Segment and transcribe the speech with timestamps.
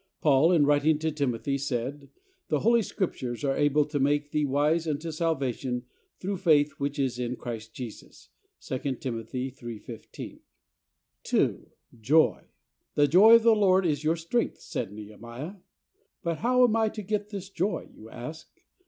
[0.19, 2.09] Paul in writing to Timothy said,
[2.47, 5.63] "The Holy Scrip tures are able to make thee wise unto salva USE OF HIS
[5.63, 5.81] BIBLE.
[6.19, 8.29] 179 tion through faith which is in Christ Jesus."
[8.61, 9.23] (2 Tim.
[9.23, 10.39] 3: 15.)
[11.21, 11.69] 2.
[11.99, 12.45] Joy.
[12.95, 15.57] "The joy of the Lord is your strength," said Nehemiah.
[16.23, 18.49] "But how am I to get this joy?" you ask.